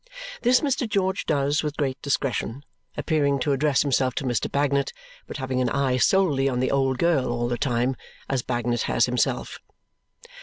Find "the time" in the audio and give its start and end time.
7.47-7.95